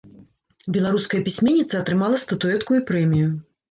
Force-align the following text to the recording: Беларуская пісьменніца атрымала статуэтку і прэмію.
Беларуская 0.77 1.21
пісьменніца 1.29 1.75
атрымала 1.83 2.25
статуэтку 2.27 2.71
і 2.83 2.87
прэмію. 2.93 3.35